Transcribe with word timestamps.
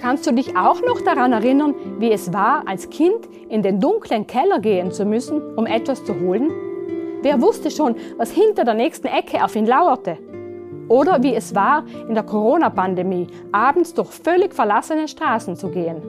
Kannst 0.00 0.26
du 0.26 0.32
dich 0.32 0.56
auch 0.56 0.80
noch 0.80 1.02
daran 1.02 1.32
erinnern, 1.32 1.74
wie 1.98 2.10
es 2.10 2.32
war, 2.32 2.66
als 2.66 2.88
Kind 2.88 3.28
in 3.50 3.60
den 3.60 3.80
dunklen 3.80 4.26
Keller 4.26 4.58
gehen 4.58 4.90
zu 4.92 5.04
müssen, 5.04 5.54
um 5.56 5.66
etwas 5.66 6.02
zu 6.04 6.18
holen? 6.18 6.50
Wer 7.20 7.42
wusste 7.42 7.70
schon, 7.70 7.96
was 8.16 8.30
hinter 8.30 8.64
der 8.64 8.72
nächsten 8.72 9.08
Ecke 9.08 9.44
auf 9.44 9.54
ihn 9.56 9.66
lauerte? 9.66 10.16
Oder 10.88 11.22
wie 11.22 11.34
es 11.34 11.54
war, 11.54 11.84
in 12.08 12.14
der 12.14 12.22
Corona-Pandemie 12.22 13.26
abends 13.52 13.92
durch 13.92 14.08
völlig 14.08 14.54
verlassene 14.54 15.06
Straßen 15.06 15.54
zu 15.54 15.68
gehen? 15.68 16.00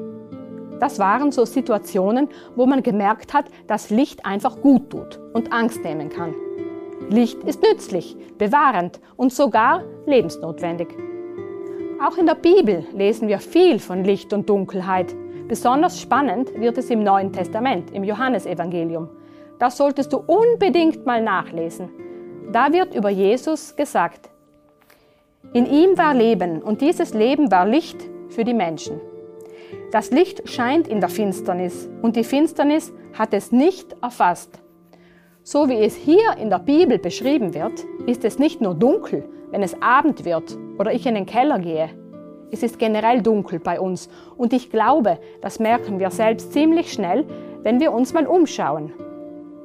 Das 0.79 0.97
waren 0.97 1.33
so 1.33 1.43
Situationen, 1.43 2.29
wo 2.55 2.65
man 2.65 2.81
gemerkt 2.83 3.33
hat, 3.33 3.45
dass 3.67 3.89
Licht 3.89 4.25
einfach 4.25 4.61
gut 4.61 4.89
tut 4.89 5.19
und 5.33 5.51
Angst 5.51 5.83
nehmen 5.83 6.09
kann. 6.09 6.33
Licht 7.09 7.43
ist 7.43 7.61
nützlich, 7.61 8.15
bewahrend 8.37 9.01
und 9.17 9.33
sogar 9.33 9.83
lebensnotwendig. 10.05 10.87
Auch 12.03 12.17
in 12.17 12.25
der 12.25 12.33
Bibel 12.33 12.83
lesen 12.93 13.27
wir 13.27 13.37
viel 13.37 13.77
von 13.77 14.03
Licht 14.03 14.33
und 14.33 14.49
Dunkelheit. 14.49 15.15
Besonders 15.47 16.01
spannend 16.01 16.51
wird 16.59 16.79
es 16.79 16.89
im 16.89 17.03
Neuen 17.03 17.31
Testament, 17.31 17.91
im 17.91 18.03
Johannesevangelium. 18.03 19.07
Das 19.59 19.77
solltest 19.77 20.11
du 20.11 20.17
unbedingt 20.17 21.05
mal 21.05 21.21
nachlesen. 21.21 21.91
Da 22.51 22.73
wird 22.73 22.95
über 22.95 23.11
Jesus 23.11 23.75
gesagt, 23.75 24.31
in 25.53 25.67
ihm 25.67 25.95
war 25.95 26.15
Leben 26.15 26.63
und 26.63 26.81
dieses 26.81 27.13
Leben 27.13 27.51
war 27.51 27.67
Licht 27.67 28.01
für 28.29 28.43
die 28.43 28.55
Menschen. 28.55 28.99
Das 29.91 30.09
Licht 30.09 30.49
scheint 30.49 30.87
in 30.87 31.01
der 31.01 31.09
Finsternis 31.09 31.87
und 32.01 32.15
die 32.15 32.23
Finsternis 32.23 32.91
hat 33.13 33.31
es 33.35 33.51
nicht 33.51 33.95
erfasst. 34.01 34.59
So 35.43 35.69
wie 35.69 35.83
es 35.83 35.95
hier 35.95 36.37
in 36.39 36.51
der 36.51 36.59
Bibel 36.59 36.99
beschrieben 36.99 37.55
wird, 37.55 37.83
ist 38.05 38.23
es 38.23 38.37
nicht 38.37 38.61
nur 38.61 38.75
dunkel, 38.75 39.27
wenn 39.49 39.63
es 39.63 39.75
Abend 39.81 40.23
wird 40.23 40.55
oder 40.77 40.93
ich 40.93 41.07
in 41.07 41.15
den 41.15 41.25
Keller 41.25 41.57
gehe. 41.57 41.89
Es 42.51 42.61
ist 42.61 42.77
generell 42.77 43.23
dunkel 43.23 43.59
bei 43.59 43.79
uns 43.79 44.07
und 44.37 44.53
ich 44.53 44.69
glaube, 44.69 45.17
das 45.41 45.57
merken 45.57 45.97
wir 45.97 46.11
selbst 46.11 46.53
ziemlich 46.53 46.93
schnell, 46.93 47.25
wenn 47.63 47.79
wir 47.79 47.91
uns 47.91 48.13
mal 48.13 48.27
umschauen. 48.27 48.93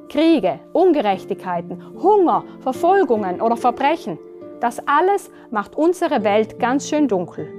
Kriege, 0.09 0.59
Ungerechtigkeiten, 0.73 1.83
Hunger, 2.01 2.43
Verfolgungen 2.61 3.39
oder 3.39 3.55
Verbrechen, 3.55 4.17
das 4.59 4.81
alles 4.87 5.29
macht 5.51 5.75
unsere 5.75 6.23
Welt 6.23 6.57
ganz 6.57 6.89
schön 6.89 7.07
dunkel. 7.07 7.53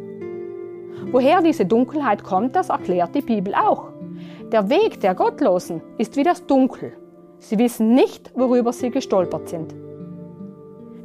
Woher 1.12 1.40
diese 1.40 1.66
Dunkelheit 1.66 2.24
kommt, 2.24 2.56
das 2.56 2.70
erklärt 2.70 3.14
die 3.14 3.22
Bibel 3.22 3.54
auch. 3.54 3.90
Der 4.50 4.68
Weg 4.68 4.98
der 5.02 5.14
Gottlosen 5.14 5.82
ist 5.98 6.16
wie 6.16 6.24
das 6.24 6.44
Dunkel. 6.44 6.94
Sie 7.38 7.58
wissen 7.58 7.94
nicht, 7.94 8.32
worüber 8.34 8.72
sie 8.72 8.90
gestolpert 8.90 9.48
sind. 9.48 9.74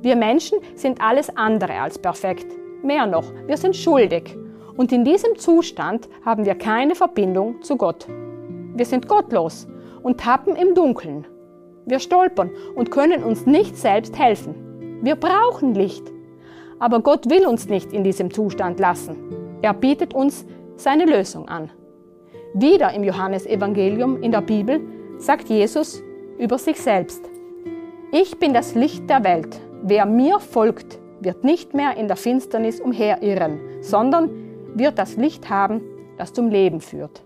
Wir 0.02 0.16
Menschen 0.16 0.60
sind 0.76 1.02
alles 1.02 1.36
andere 1.36 1.80
als 1.80 1.98
perfekt. 1.98 2.48
Mehr 2.84 3.06
noch, 3.06 3.32
wir 3.48 3.58
sind 3.58 3.76
schuldig. 3.76 4.38
Und 4.76 4.92
in 4.92 5.06
diesem 5.06 5.38
Zustand 5.38 6.10
haben 6.26 6.46
wir 6.46 6.56
keine 6.56 6.96
Verbindung 6.96 7.62
zu 7.62 7.78
Gott. 7.78 8.08
Wir 8.76 8.86
sind 8.86 9.08
gottlos 9.08 9.68
und 10.02 10.20
tappen 10.20 10.56
im 10.56 10.74
Dunkeln. 10.76 11.28
Wir 11.86 12.00
stolpern 12.00 12.50
und 12.76 12.92
können 12.92 13.24
uns 13.24 13.46
nicht 13.46 13.78
selbst 13.78 14.18
helfen. 14.18 15.00
Wir 15.02 15.16
brauchen 15.16 15.76
Licht. 15.76 16.12
Aber 16.80 17.00
Gott 17.02 17.30
will 17.30 17.46
uns 17.46 17.70
nicht 17.70 17.94
in 17.94 18.04
diesem 18.04 18.32
Zustand 18.32 18.80
lassen. 18.80 19.16
Er 19.62 19.74
bietet 19.74 20.14
uns 20.14 20.46
seine 20.76 21.06
Lösung 21.06 21.48
an. 21.48 21.70
Wieder 22.54 22.94
im 22.94 23.04
Johannesevangelium 23.04 24.22
in 24.22 24.32
der 24.32 24.42
Bibel 24.42 24.82
sagt 25.18 25.50
Jesus 25.50 26.04
über 26.38 26.58
sich 26.58 26.80
selbst, 26.80 27.30
Ich 28.16 28.38
bin 28.38 28.54
das 28.54 28.76
Licht 28.76 29.10
der 29.10 29.24
Welt. 29.24 29.60
Wer 29.82 30.06
mir 30.06 30.40
folgt, 30.40 31.00
wird 31.20 31.44
nicht 31.44 31.74
mehr 31.74 31.98
in 31.98 32.08
der 32.08 32.16
Finsternis 32.16 32.80
umherirren, 32.80 33.60
sondern 33.82 34.30
wird 34.76 35.00
das 35.00 35.18
Licht 35.18 35.50
haben, 35.50 35.82
das 36.20 36.32
zum 36.32 36.50
Leben 36.50 36.80
führt. 36.80 37.24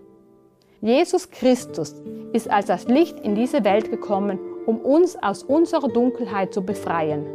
Jesus 0.80 1.30
Christus 1.30 1.94
ist 2.32 2.50
als 2.50 2.66
das 2.66 2.88
Licht 2.88 3.20
in 3.20 3.34
diese 3.34 3.64
Welt 3.64 3.90
gekommen, 3.90 4.38
um 4.64 4.78
uns 4.78 5.14
aus 5.22 5.42
unserer 5.42 5.88
Dunkelheit 5.88 6.54
zu 6.54 6.62
befreien. 6.62 7.26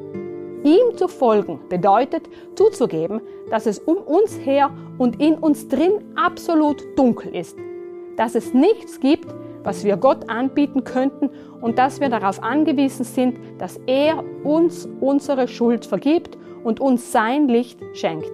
Ihm 0.63 0.97
zu 0.97 1.07
folgen 1.07 1.59
bedeutet 1.69 2.27
zuzugeben, 2.55 3.21
dass 3.51 3.67
es 3.67 3.77
um 3.77 3.97
uns 3.97 4.39
her 4.39 4.71
und 4.97 5.21
in 5.21 5.35
uns 5.35 5.67
drin 5.67 6.03
absolut 6.15 6.83
dunkel 6.97 7.35
ist, 7.35 7.55
dass 8.17 8.33
es 8.33 8.51
nichts 8.51 8.99
gibt, 8.99 9.27
was 9.63 9.83
wir 9.83 9.97
Gott 9.97 10.29
anbieten 10.29 10.83
könnten 10.83 11.29
und 11.61 11.77
dass 11.77 11.99
wir 11.99 12.09
darauf 12.09 12.41
angewiesen 12.43 13.05
sind, 13.05 13.37
dass 13.57 13.79
er 13.87 14.23
uns 14.43 14.87
unsere 14.99 15.47
Schuld 15.47 15.85
vergibt 15.85 16.37
und 16.63 16.79
uns 16.79 17.11
sein 17.11 17.47
Licht 17.47 17.79
schenkt. 17.93 18.31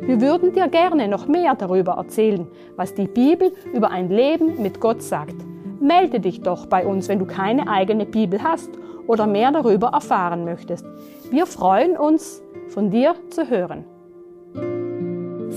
Wir 0.00 0.20
würden 0.20 0.52
dir 0.52 0.68
gerne 0.68 1.08
noch 1.08 1.26
mehr 1.26 1.54
darüber 1.54 1.92
erzählen, 1.92 2.46
was 2.76 2.94
die 2.94 3.08
Bibel 3.08 3.52
über 3.74 3.90
ein 3.90 4.08
Leben 4.08 4.62
mit 4.62 4.80
Gott 4.80 5.02
sagt. 5.02 5.34
Melde 5.80 6.20
dich 6.20 6.40
doch 6.40 6.66
bei 6.66 6.86
uns, 6.86 7.08
wenn 7.08 7.18
du 7.18 7.26
keine 7.26 7.68
eigene 7.68 8.06
Bibel 8.06 8.42
hast 8.42 8.70
oder 9.06 9.26
mehr 9.26 9.52
darüber 9.52 9.88
erfahren 9.88 10.44
möchtest. 10.44 10.84
Wir 11.30 11.46
freuen 11.46 11.96
uns, 11.96 12.42
von 12.68 12.90
dir 12.90 13.14
zu 13.30 13.48
hören. 13.48 13.84